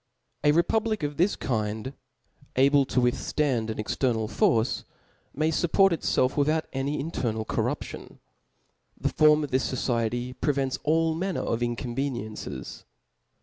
[0.43, 1.93] A republic of this kind,
[2.55, 4.83] able^to withftand an ex ternal force,
[5.31, 8.17] may fupport itfelf without any inter <3al corruption;
[8.99, 12.83] the form of this fociety prevents all manner of incoveniencies.